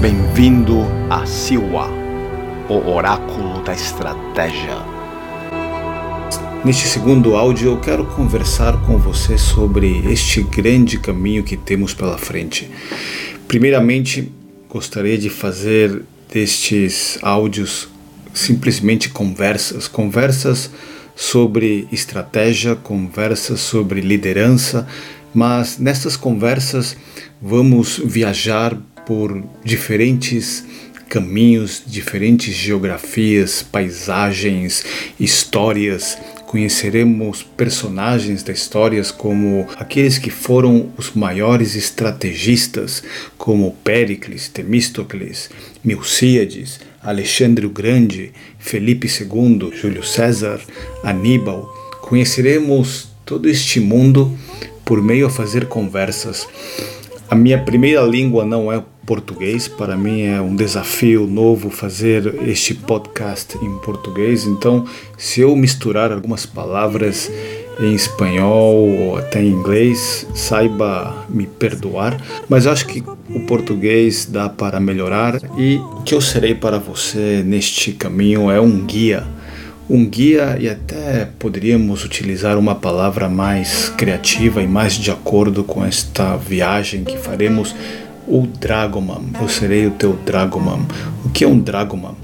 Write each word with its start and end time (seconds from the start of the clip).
Bem-vindo 0.00 0.78
a 1.10 1.26
Siwa, 1.26 1.90
o 2.70 2.90
oráculo 2.90 3.62
da 3.62 3.74
estratégia. 3.74 4.78
Neste 6.64 6.88
segundo 6.88 7.36
áudio, 7.36 7.72
eu 7.72 7.80
quero 7.80 8.06
conversar 8.06 8.80
com 8.86 8.96
você 8.96 9.36
sobre 9.36 9.98
este 10.10 10.42
grande 10.42 10.98
caminho 10.98 11.44
que 11.44 11.54
temos 11.54 11.92
pela 11.92 12.16
frente. 12.16 12.70
Primeiramente, 13.46 14.32
gostaria 14.70 15.18
de 15.18 15.28
fazer 15.28 16.02
destes 16.32 17.18
áudios 17.20 17.86
simplesmente 18.32 19.10
conversas, 19.10 19.86
conversas 19.86 20.70
sobre 21.14 21.86
estratégia, 21.92 22.74
conversas 22.74 23.60
sobre 23.60 24.00
liderança, 24.00 24.88
mas 25.34 25.76
nessas 25.76 26.16
conversas 26.16 26.96
vamos 27.40 28.00
viajar 28.02 28.78
por 29.10 29.42
diferentes 29.64 30.64
caminhos, 31.08 31.82
diferentes 31.84 32.54
geografias, 32.54 33.60
paisagens, 33.60 34.84
histórias. 35.18 36.16
Conheceremos 36.46 37.42
personagens 37.42 38.44
da 38.44 38.52
história 38.52 39.02
como 39.18 39.66
aqueles 39.76 40.16
que 40.16 40.30
foram 40.30 40.92
os 40.96 41.10
maiores 41.10 41.74
estrategistas, 41.74 43.02
como 43.36 43.72
Péricles, 43.82 44.48
Temístocles, 44.48 45.50
Milcíades, 45.82 46.78
Alexandre 47.02 47.66
o 47.66 47.70
Grande, 47.70 48.32
Felipe 48.60 49.08
II, 49.08 49.72
Júlio 49.76 50.04
César, 50.04 50.60
Aníbal. 51.02 51.68
Conheceremos 52.00 53.08
todo 53.26 53.48
este 53.48 53.80
mundo 53.80 54.38
por 54.84 55.02
meio 55.02 55.26
a 55.26 55.30
fazer 55.30 55.66
conversas. 55.66 56.46
A 57.28 57.34
minha 57.34 57.60
primeira 57.60 58.02
língua 58.02 58.44
não 58.44 58.72
é 58.72 58.80
português, 59.06 59.66
para 59.68 59.96
mim 59.96 60.22
é 60.22 60.40
um 60.40 60.54
desafio 60.54 61.26
novo 61.26 61.70
fazer 61.70 62.34
este 62.46 62.74
podcast 62.74 63.56
em 63.58 63.78
português, 63.78 64.44
então 64.44 64.84
se 65.16 65.40
eu 65.40 65.54
misturar 65.56 66.12
algumas 66.12 66.46
palavras 66.46 67.30
em 67.80 67.94
espanhol 67.94 68.88
ou 68.88 69.16
até 69.16 69.42
em 69.42 69.48
inglês, 69.48 70.26
saiba 70.34 71.26
me 71.28 71.46
perdoar, 71.46 72.20
mas 72.48 72.66
acho 72.66 72.86
que 72.86 73.02
o 73.34 73.40
português 73.40 74.26
dá 74.26 74.48
para 74.48 74.78
melhorar. 74.78 75.40
E 75.58 75.80
que 76.04 76.14
eu 76.14 76.20
serei 76.20 76.54
para 76.54 76.78
você 76.78 77.42
neste 77.44 77.92
caminho 77.92 78.50
é 78.50 78.60
um 78.60 78.84
guia. 78.84 79.26
Um 79.88 80.06
guia 80.06 80.56
e 80.60 80.68
até 80.68 81.28
poderíamos 81.38 82.04
utilizar 82.04 82.56
uma 82.58 82.74
palavra 82.74 83.28
mais 83.28 83.88
criativa 83.96 84.62
e 84.62 84.66
mais 84.66 84.94
de 84.94 85.10
acordo 85.10 85.64
com 85.64 85.84
esta 85.84 86.36
viagem 86.36 87.02
que 87.02 87.16
faremos, 87.16 87.74
o 88.30 88.46
Dragoman. 88.46 89.22
Eu 89.40 89.48
serei 89.48 89.86
o 89.88 89.90
teu 89.90 90.16
Dragoman. 90.24 90.86
O 91.24 91.30
que 91.30 91.42
é 91.42 91.48
um 91.48 91.58
Dragoman? 91.58 92.14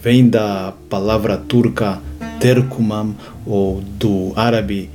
Vem 0.00 0.28
da 0.28 0.72
palavra 0.88 1.36
turca 1.36 2.00
Terkumam 2.38 3.14
ou 3.44 3.82
do 3.98 4.32
árabe 4.36 4.88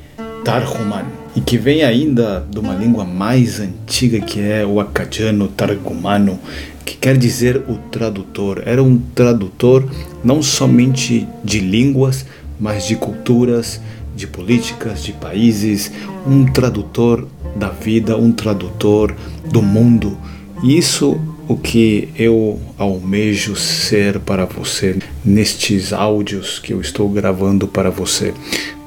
Tarhuman 0.45 1.06
e 1.36 1.42
que 1.42 1.58
vem 1.58 1.83
ainda 1.83 2.48
de 2.50 2.58
uma 2.58 2.73
língua 2.73 3.03
mais 3.03 3.59
antiga 3.59 4.20
que 4.22 4.39
é 4.39 4.66
o 4.66 4.80
acadiano 4.80 5.50
targumano, 5.50 6.39
que 6.86 6.95
quer 6.95 7.17
dizer 7.17 7.58
o 7.67 7.76
tradutor. 7.92 8.64
Era 8.66 8.81
um 8.81 8.98
tradutor 8.98 9.86
não 10.23 10.42
somente 10.42 11.28
de 11.44 11.59
línguas, 11.59 12.26
mas 12.58 12.88
de 12.88 12.95
culturas, 12.95 13.81
de 14.16 14.26
políticas, 14.26 15.03
de 15.03 15.11
países, 15.11 15.92
um 16.26 16.45
tradutor 16.45 17.28
da 17.56 17.70
vida, 17.70 18.17
um 18.17 18.31
tradutor 18.31 19.14
do 19.52 19.61
mundo. 19.61 20.17
Isso 20.64 21.20
o 21.48 21.55
que 21.55 22.10
eu 22.17 22.60
almejo 22.77 23.55
ser 23.55 24.20
para 24.20 24.45
você 24.45 24.98
nestes 25.23 25.93
áudios 25.93 26.60
que 26.60 26.73
eu 26.73 26.82
estou 26.82 27.08
gravando 27.10 27.67
para 27.67 27.92
você. 27.92 28.33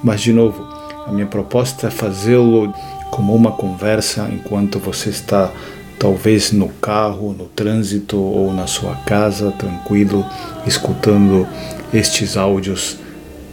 Mas 0.03 0.21
de 0.21 0.33
novo, 0.33 0.61
a 1.07 1.13
minha 1.13 1.27
proposta 1.27 1.87
é 1.87 1.91
fazê-lo 1.91 2.73
como 3.11 3.35
uma 3.35 3.53
conversa 3.53 4.29
enquanto 4.33 4.79
você 4.79 5.11
está 5.11 5.53
talvez 5.99 6.53
no 6.53 6.69
carro, 6.69 7.33
no 7.33 7.47
trânsito 7.47 8.17
ou 8.17 8.53
na 8.53 8.67
sua 8.67 8.95
casa, 9.07 9.51
tranquilo, 9.53 10.25
escutando 10.67 11.47
estes 11.93 12.37
áudios 12.37 12.99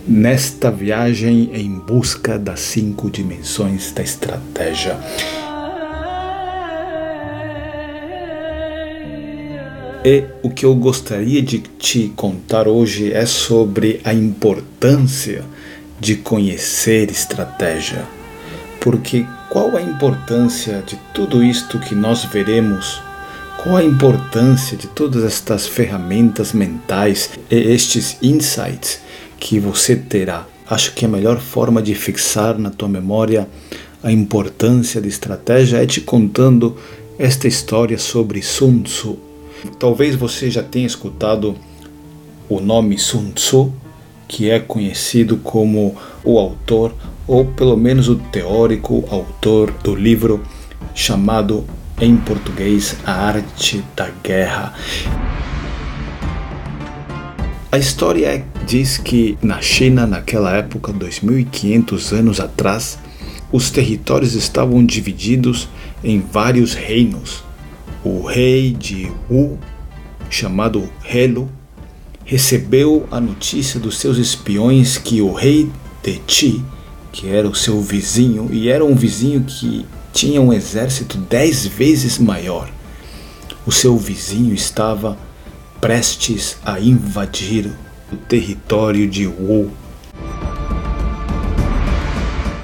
nesta 0.08 0.70
viagem 0.70 1.50
em 1.53 1.80
busca 1.80 2.38
das 2.38 2.59
cinco 2.59 3.09
dimensões 3.09 3.92
da 3.92 4.03
estratégia. 4.03 4.97
E 10.08 10.24
o 10.44 10.52
que 10.52 10.68
eu 10.68 10.76
gostaria 10.76 11.42
de 11.42 11.58
te 11.58 12.14
contar 12.16 12.68
hoje 12.68 13.12
é 13.12 13.26
sobre 13.26 14.02
a 14.04 14.14
importância 14.14 15.44
de 16.00 16.16
conhecer 16.16 17.10
estratégia. 17.10 18.06
Porque 18.80 19.26
qual 19.50 19.76
a 19.76 19.82
importância 19.82 20.84
de 20.86 20.96
tudo 21.12 21.44
isto 21.44 21.80
que 21.80 21.96
nós 21.96 22.24
veremos? 22.24 23.02
Qual 23.64 23.78
a 23.78 23.84
importância 23.84 24.78
de 24.78 24.86
todas 24.86 25.24
estas 25.24 25.66
ferramentas 25.66 26.54
mentais 26.54 27.32
e 27.50 27.56
estes 27.56 28.16
insights 28.22 29.00
que 29.40 29.60
você 29.60 29.96
terá? 29.96 30.46
Acho 30.70 30.94
que 30.94 31.04
a 31.04 31.10
melhor 31.10 31.40
forma 31.40 31.82
de 31.82 31.96
fixar 31.96 32.60
na 32.60 32.70
tua 32.70 32.88
memória 32.88 33.50
a 34.04 34.12
importância 34.12 35.02
de 35.02 35.08
estratégia 35.08 35.82
é 35.82 35.86
te 35.88 36.00
contando 36.00 36.78
esta 37.18 37.48
história 37.48 37.98
sobre 37.98 38.44
Sun 38.44 38.84
Tzu, 38.84 39.25
Talvez 39.80 40.16
você 40.16 40.50
já 40.50 40.64
tenha 40.64 40.86
escutado 40.88 41.56
o 42.48 42.59
nome 42.59 42.98
Sun 42.98 43.31
Tzu, 43.31 43.74
que 44.28 44.50
é 44.50 44.59
conhecido 44.59 45.38
como 45.38 45.96
o 46.24 46.40
autor, 46.40 46.94
ou 47.28 47.46
pelo 47.46 47.76
menos 47.76 48.08
o 48.08 48.16
teórico 48.16 49.03
autor 49.09 49.72
do 49.84 49.96
livro 49.96 50.44
chamado 50.94 51.66
em 52.00 52.16
português 52.18 52.98
A 53.06 53.14
Arte 53.14 53.84
da 53.96 54.09
Guerra. 54.24 54.74
A 57.72 57.78
história 57.78 58.46
diz 58.66 58.97
que 58.97 59.38
na 59.42 59.62
China, 59.62 60.08
naquela 60.08 60.56
época, 60.56 60.94
2500 60.94 62.14
anos 62.14 62.40
atrás, 62.40 62.97
os 63.52 63.70
territórios 63.70 64.34
estavam 64.34 64.86
divididos 64.86 65.68
em 66.03 66.20
vários 66.20 66.74
reinos 66.74 67.44
o 68.06 68.22
rei 68.22 68.72
de 68.72 69.12
Wu, 69.30 69.58
chamado 70.30 70.88
Helo, 71.04 71.50
recebeu 72.24 73.08
a 73.10 73.20
notícia 73.20 73.80
dos 73.80 73.98
seus 73.98 74.18
espiões 74.18 75.00
que 75.00 75.22
o 75.22 75.34
rei 75.34 75.72
de 76.04 76.20
Qi, 76.28 76.64
que 77.12 77.28
era 77.28 77.50
o 77.50 77.56
seu 77.56 77.82
vizinho, 77.82 78.48
e 78.52 78.70
era 78.70 78.86
um 78.86 78.94
vizinho 78.94 79.44
que 79.44 79.88
tinha 80.14 80.40
um 80.40 80.54
exército 80.54 81.18
dez 81.18 81.66
vezes 81.66 82.20
maior, 82.20 82.70
o 83.66 83.72
seu 83.72 83.98
vizinho 83.98 84.54
estava 84.54 85.18
prestes 85.82 86.58
a 86.64 86.80
invadir 86.80 87.72
o 88.14 88.16
território 88.16 89.10
de 89.10 89.26
Wu. 89.26 89.72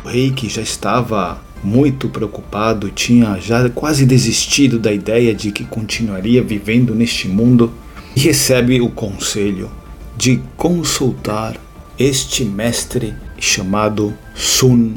O 0.06 0.08
rei 0.08 0.32
que 0.32 0.48
já 0.48 0.62
estava 0.62 1.42
muito 1.64 2.10
preocupado, 2.10 2.90
tinha 2.90 3.40
já 3.40 3.70
quase 3.70 4.06
desistido 4.06 4.80
da 4.80 4.92
ideia 4.92 5.34
de 5.34 5.52
que 5.52 5.64
continuaria 5.64 6.42
vivendo 6.42 6.96
neste 6.96 7.28
mundo, 7.28 7.72
e 8.16 8.20
recebe 8.20 8.82
o 8.82 8.90
conselho 8.90 9.70
de 10.18 10.42
consultar 10.58 11.56
este 11.98 12.44
mestre 12.44 13.14
chamado 13.40 14.14
Sun 14.36 14.96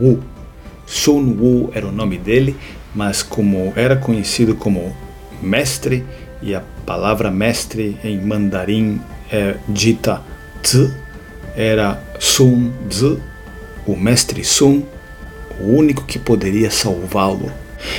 Wu. 0.00 0.20
Sun 0.86 1.36
Wu 1.38 1.70
era 1.74 1.86
o 1.86 1.92
nome 1.92 2.16
dele, 2.16 2.56
mas 2.94 3.22
como 3.22 3.72
era 3.76 3.96
conhecido 3.96 4.54
como 4.54 4.94
mestre, 5.42 6.04
e 6.40 6.54
a 6.54 6.62
palavra 6.86 7.30
mestre 7.30 7.96
em 8.04 8.20
mandarim 8.20 9.00
é 9.30 9.56
dita 9.68 10.22
Zi, 10.64 10.92
era 11.56 12.02
Sun 12.18 12.70
Zi, 12.90 13.18
o 13.86 13.96
mestre 13.96 14.44
Sun 14.44 14.82
o 15.60 15.76
único 15.76 16.04
que 16.04 16.18
poderia 16.18 16.70
salvá-lo. 16.70 17.50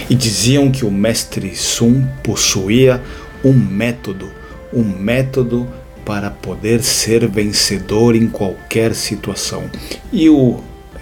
E 0.09 0.15
diziam 0.15 0.71
que 0.71 0.83
o 0.83 0.91
mestre 0.91 1.55
Sun 1.55 2.05
possuía 2.23 3.01
um 3.43 3.53
método, 3.53 4.31
um 4.73 4.83
método 4.83 5.67
para 6.03 6.29
poder 6.29 6.83
ser 6.83 7.27
vencedor 7.27 8.15
em 8.15 8.27
qualquer 8.27 8.93
situação. 8.95 9.69
E 10.11 10.29
o 10.29 10.59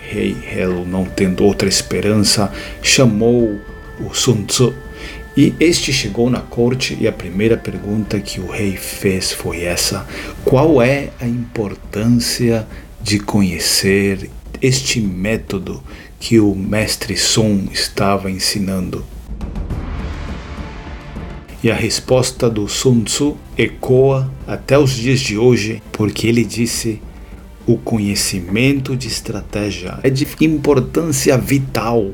rei 0.10 0.36
Helo, 0.54 0.86
não 0.86 1.06
tendo 1.06 1.44
outra 1.44 1.68
esperança, 1.68 2.52
chamou 2.82 3.60
o 4.00 4.14
Sun 4.14 4.46
Tzu. 4.46 4.74
E 5.36 5.54
este 5.60 5.92
chegou 5.92 6.30
na 6.30 6.42
corte 6.42 6.96
e 7.00 7.08
a 7.08 7.12
primeira 7.12 7.58
pergunta 7.58 8.20
que 8.20 8.40
o 8.40 8.48
rei 8.48 8.78
fez 8.78 9.32
foi 9.32 9.64
essa: 9.64 10.06
qual 10.46 10.82
é 10.82 11.10
a 11.20 11.28
importância 11.28 12.68
de 13.02 13.20
conhecer 13.20 14.30
este 14.62 15.02
método 15.02 15.84
que 16.24 16.40
o 16.40 16.56
mestre 16.56 17.18
Sun 17.18 17.68
estava 17.74 18.32
ensinando. 18.32 19.04
E 21.62 21.70
a 21.70 21.76
resposta 21.76 22.50
do 22.50 22.66
Sun 22.70 23.04
Tzu 23.04 23.36
ecoa 23.58 24.32
até 24.48 24.80
os 24.80 24.92
dias 24.92 25.20
de 25.20 25.38
hoje, 25.38 25.84
porque 25.92 26.26
ele 26.26 26.46
disse: 26.46 27.02
o 27.68 27.78
conhecimento 27.78 28.96
de 28.96 29.10
estratégia 29.10 30.00
é 30.02 30.10
de 30.10 30.26
importância 30.40 31.38
vital, 31.38 32.12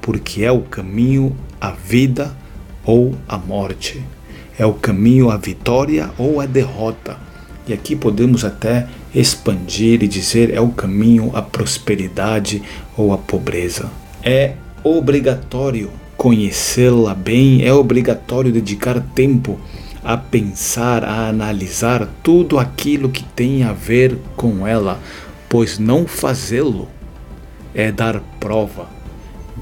porque 0.00 0.42
é 0.42 0.50
o 0.50 0.62
caminho 0.62 1.36
à 1.60 1.72
vida 1.72 2.34
ou 2.82 3.14
à 3.28 3.36
morte, 3.36 4.02
é 4.58 4.64
o 4.64 4.72
caminho 4.72 5.28
à 5.28 5.36
vitória 5.36 6.10
ou 6.16 6.40
à 6.40 6.46
derrota. 6.46 7.18
E 7.68 7.74
aqui 7.74 7.94
podemos 7.94 8.42
até 8.42 8.88
expandir 9.14 10.02
e 10.02 10.08
dizer 10.08 10.52
é 10.52 10.60
o 10.60 10.68
caminho 10.68 11.30
à 11.34 11.42
prosperidade 11.42 12.62
ou 12.96 13.12
à 13.12 13.18
pobreza. 13.18 13.90
É 14.22 14.54
obrigatório 14.82 15.90
conhecê-la 16.16 17.14
bem, 17.14 17.64
é 17.64 17.72
obrigatório 17.72 18.52
dedicar 18.52 19.00
tempo 19.14 19.58
a 20.04 20.16
pensar, 20.16 21.04
a 21.04 21.28
analisar 21.28 22.08
tudo 22.22 22.58
aquilo 22.58 23.08
que 23.08 23.22
tem 23.22 23.62
a 23.62 23.72
ver 23.72 24.18
com 24.36 24.66
ela, 24.66 25.00
pois 25.48 25.78
não 25.78 26.06
fazê-lo 26.06 26.88
é 27.74 27.92
dar 27.92 28.20
prova 28.38 28.88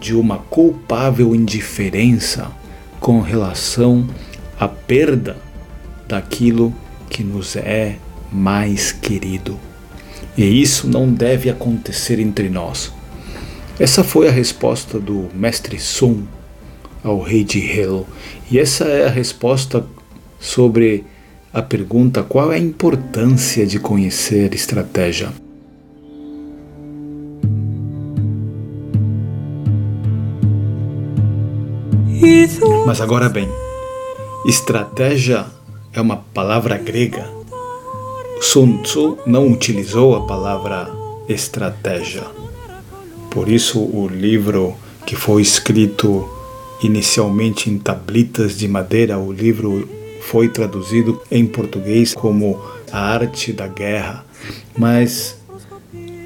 de 0.01 0.15
uma 0.15 0.39
culpável 0.39 1.35
indiferença 1.35 2.51
com 3.01 3.21
relação 3.21 4.07
à 4.59 4.69
perda 4.69 5.37
daquilo 6.07 6.75
que 7.11 7.23
nos 7.23 7.57
é 7.57 7.99
mais 8.33 8.93
querido. 8.93 9.59
E 10.37 10.63
isso 10.63 10.87
não 10.87 11.13
deve 11.13 11.51
acontecer 11.51 12.21
entre 12.21 12.49
nós. 12.49 12.93
Essa 13.79 14.03
foi 14.03 14.29
a 14.29 14.33
resposta 14.33 14.99
do 14.99 15.29
mestre 15.35 15.79
Sun 15.79 16.25
ao 17.03 17.21
rei 17.21 17.45
de 17.45 17.61
Helo. 17.61 18.07
E 18.51 18.59
essa 18.59 18.85
é 18.85 19.07
a 19.07 19.11
resposta 19.11 19.85
sobre 20.39 21.05
a 21.53 21.63
pergunta 21.63 22.23
qual 22.23 22.53
é 22.53 22.57
a 22.57 22.61
importância 22.61 23.67
de 23.67 23.79
conhecer 23.79 24.55
estratégia. 24.55 25.33
Mas 32.87 33.01
agora 33.01 33.29
bem, 33.29 33.49
estratégia 34.47 35.47
é 35.93 36.01
uma 36.01 36.17
palavra 36.17 36.77
grega. 36.77 37.38
Sun 38.41 38.83
Tzu 38.83 39.19
não 39.27 39.51
utilizou 39.51 40.17
a 40.17 40.27
palavra 40.27 40.91
estratégia. 41.29 42.25
Por 43.31 43.49
isso 43.49 43.81
o 43.81 44.09
livro 44.09 44.77
que 45.07 45.17
foi 45.17 45.43
escrito 45.43 46.29
inicialmente 46.83 47.71
em 47.71 47.79
tablitas 47.79 48.57
de 48.57 48.67
madeira. 48.69 49.19
O 49.19 49.33
livro 49.33 49.89
foi 50.23 50.49
traduzido 50.49 51.21
em 51.31 51.47
português 51.47 52.15
como 52.15 52.61
A 52.93 52.99
Arte 52.99 53.53
da 53.53 53.67
Guerra, 53.67 54.25
mas 54.77 55.39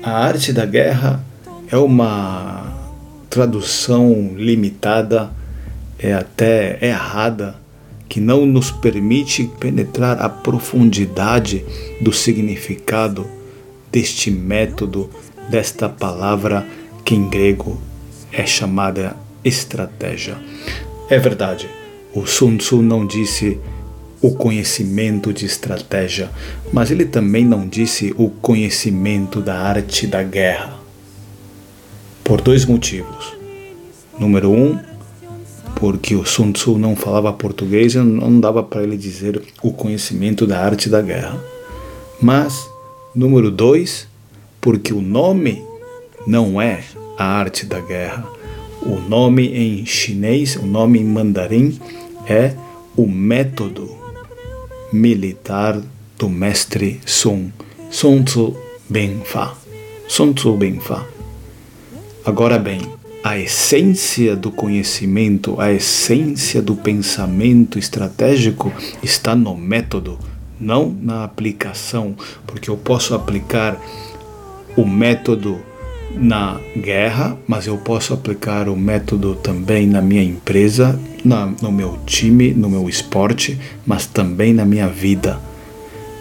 a 0.03 0.11
arte 0.11 0.53
da 0.53 0.67
guerra 0.67 1.25
é 1.71 1.77
uma 1.77 2.65
tradução 3.31 4.35
limitada, 4.37 5.31
é 5.97 6.13
até 6.13 6.77
errada, 6.85 7.55
que 8.13 8.21
não 8.21 8.45
nos 8.45 8.71
permite 8.71 9.51
penetrar 9.59 10.21
a 10.21 10.29
profundidade 10.29 11.65
do 11.99 12.13
significado 12.13 13.27
deste 13.91 14.31
método, 14.31 15.09
desta 15.49 15.89
palavra 15.89 16.67
que 17.07 17.15
em 17.15 17.27
grego 17.31 17.81
é 18.31 18.45
chamada 18.45 19.17
estratégia. 19.43 20.37
É 21.09 21.19
verdade, 21.19 21.71
o 22.15 22.27
Sun 22.27 22.59
Tzu 22.59 22.83
não 22.83 23.07
disse 23.07 23.59
o 24.21 24.33
conhecimento 24.33 25.33
de 25.33 25.47
estratégia, 25.47 26.31
mas 26.71 26.91
ele 26.91 27.07
também 27.07 27.47
não 27.47 27.67
disse 27.67 28.15
o 28.19 28.29
conhecimento 28.29 29.41
da 29.41 29.59
arte 29.59 30.07
da 30.07 30.23
guerra. 30.23 30.79
Por 32.23 32.43
dois 32.43 32.67
motivos. 32.67 33.35
Número 34.19 34.51
um, 34.51 34.79
porque 35.77 36.15
o 36.15 36.25
Sun 36.25 36.53
Tzu 36.53 36.79
não 36.79 36.95
falava 36.95 37.33
português 37.33 37.95
e 37.95 37.99
não 37.99 38.41
dava 38.41 38.63
para 38.63 38.83
ele 38.83 38.97
dizer 38.97 39.43
o 39.63 39.73
conhecimento 39.73 40.47
da 40.47 40.61
arte 40.61 40.89
da 40.89 41.01
guerra. 41.01 41.43
Mas, 42.21 42.69
número 43.15 43.51
dois, 43.51 44.07
porque 44.61 44.93
o 44.93 45.01
nome 45.01 45.63
não 46.27 46.61
é 46.61 46.83
a 47.19 47.25
arte 47.25 47.67
da 47.67 47.81
guerra 47.81 48.27
o 48.85 48.99
nome 49.01 49.47
em 49.49 49.87
chinês, 49.87 50.57
o 50.57 50.67
nome 50.67 50.99
em 50.99 51.05
mandarim 51.05 51.79
é 52.27 52.55
o 52.97 53.07
método 53.07 53.89
militar 54.93 55.81
do 56.19 56.29
mestre 56.29 57.01
Sun, 57.07 57.51
Sun 57.91 58.25
Tzu 58.25 58.57
Benfa. 58.89 59.57
Sun 60.09 60.33
Tzu 60.33 60.57
Benfa. 60.57 61.07
Agora 62.25 62.59
bem, 62.59 62.81
a 63.23 63.39
essência 63.39 64.35
do 64.35 64.51
conhecimento, 64.51 65.61
a 65.61 65.73
essência 65.73 66.61
do 66.61 66.75
pensamento 66.75 67.79
estratégico 67.79 68.73
está 69.03 69.37
no 69.37 69.57
método, 69.57 70.19
não 70.61 70.95
na 71.01 71.23
aplicação, 71.23 72.17
porque 72.47 72.69
eu 72.69 72.77
posso 72.77 73.15
aplicar 73.15 73.81
o 74.77 74.85
método 74.85 75.61
na 76.15 76.61
guerra, 76.77 77.39
mas 77.47 77.67
eu 77.67 77.79
posso 77.79 78.13
aplicar 78.13 78.69
o 78.69 78.77
método 78.77 79.37
também 79.37 79.87
na 79.87 80.03
minha 80.03 80.23
empresa, 80.23 80.99
na, 81.25 81.47
no 81.63 81.71
meu 81.71 81.99
time, 82.05 82.53
no 82.53 82.69
meu 82.69 82.89
esporte, 82.89 83.59
mas 83.87 84.05
também 84.05 84.53
na 84.53 84.65
minha 84.65 84.89
vida. 84.89 85.39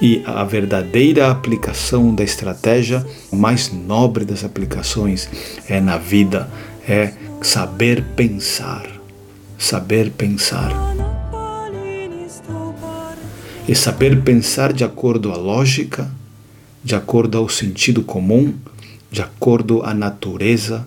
E 0.01 0.23
a 0.25 0.43
verdadeira 0.43 1.29
aplicação 1.29 2.13
da 2.13 2.23
estratégia, 2.23 3.05
o 3.31 3.35
mais 3.35 3.71
nobre 3.71 4.25
das 4.25 4.43
aplicações, 4.43 5.29
é 5.69 5.79
na 5.79 5.97
vida, 5.97 6.49
é 6.87 7.13
saber 7.41 8.03
pensar. 8.15 8.87
Saber 9.57 10.11
pensar. 10.11 10.71
E 13.67 13.75
saber 13.75 14.21
pensar 14.23 14.73
de 14.73 14.83
acordo 14.83 15.31
à 15.31 15.37
lógica, 15.37 16.09
de 16.83 16.95
acordo 16.95 17.37
ao 17.37 17.47
sentido 17.47 18.01
comum, 18.01 18.53
de 19.11 19.21
acordo 19.21 19.83
à 19.83 19.93
natureza, 19.93 20.85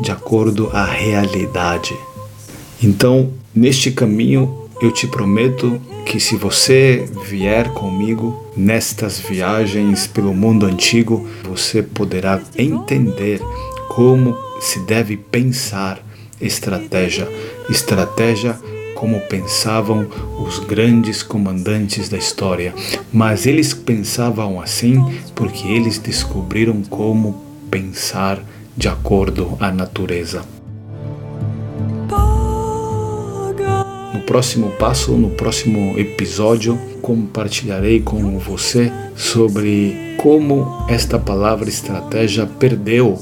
de 0.00 0.10
acordo 0.10 0.70
à 0.72 0.84
realidade. 0.84 1.94
Então, 2.82 3.32
neste 3.54 3.90
caminho, 3.90 4.68
eu 4.80 4.92
te 4.92 5.06
prometo 5.06 5.80
que 6.04 6.20
se 6.20 6.36
você 6.36 7.08
vier 7.24 7.70
comigo 7.70 8.44
nestas 8.56 9.18
viagens 9.18 10.06
pelo 10.06 10.32
mundo 10.32 10.66
antigo, 10.66 11.26
você 11.42 11.82
poderá 11.82 12.40
entender 12.56 13.40
como 13.88 14.45
se 14.60 14.80
deve 14.80 15.16
pensar 15.16 16.00
estratégia. 16.40 17.28
Estratégia 17.68 18.58
como 18.94 19.20
pensavam 19.20 20.06
os 20.38 20.58
grandes 20.58 21.22
comandantes 21.22 22.08
da 22.08 22.16
história, 22.16 22.74
mas 23.12 23.46
eles 23.46 23.74
pensavam 23.74 24.60
assim 24.60 25.04
porque 25.34 25.68
eles 25.68 25.98
descobriram 25.98 26.82
como 26.82 27.44
pensar 27.70 28.42
de 28.76 28.88
acordo 28.88 29.56
à 29.60 29.70
natureza. 29.70 30.42
No 34.14 34.22
próximo 34.22 34.70
passo, 34.72 35.12
no 35.12 35.30
próximo 35.30 35.98
episódio, 35.98 36.78
compartilharei 37.02 38.00
com 38.00 38.38
você 38.38 38.90
sobre 39.14 40.16
como 40.16 40.86
esta 40.88 41.18
palavra 41.18 41.68
estratégia 41.68 42.46
perdeu 42.46 43.20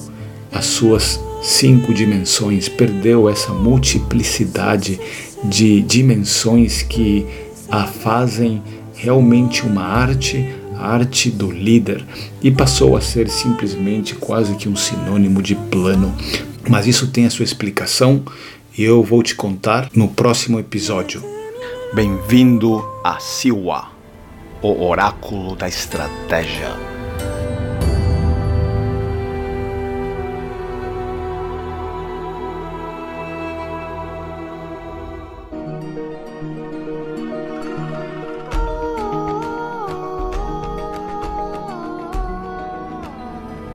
as 0.52 0.66
suas 0.66 1.20
cinco 1.44 1.92
dimensões, 1.92 2.68
perdeu 2.68 3.28
essa 3.28 3.52
multiplicidade 3.52 4.98
de 5.44 5.82
dimensões 5.82 6.82
que 6.82 7.26
a 7.70 7.84
fazem 7.84 8.62
realmente 8.94 9.62
uma 9.62 9.82
arte 9.82 10.54
arte 10.76 11.30
do 11.30 11.50
líder 11.50 12.04
e 12.42 12.50
passou 12.50 12.96
a 12.96 13.00
ser 13.00 13.28
simplesmente 13.28 14.14
quase 14.14 14.54
que 14.56 14.68
um 14.68 14.76
sinônimo 14.76 15.40
de 15.40 15.54
plano. 15.54 16.14
Mas 16.68 16.86
isso 16.86 17.08
tem 17.08 17.26
a 17.26 17.30
sua 17.30 17.44
explicação 17.44 18.22
e 18.76 18.82
eu 18.82 19.02
vou 19.02 19.22
te 19.22 19.34
contar 19.34 19.88
no 19.94 20.08
próximo 20.08 20.58
episódio. 20.58 21.22
Bem-vindo 21.94 22.84
a 23.04 23.18
Siwa, 23.20 23.90
o 24.60 24.84
oráculo 24.84 25.54
da 25.54 25.68
estratégia. 25.68 26.93